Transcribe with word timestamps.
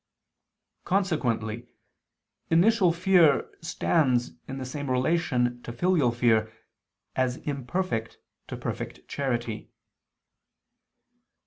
Consequently 0.83 1.67
initial 2.49 2.91
fear 2.91 3.47
stands 3.61 4.31
in 4.47 4.57
the 4.57 4.65
same 4.65 4.89
relation 4.89 5.61
to 5.61 5.71
filial 5.71 6.11
fear 6.11 6.51
as 7.15 7.37
imperfect 7.37 8.17
to 8.47 8.57
perfect 8.57 9.07
charity. 9.07 9.69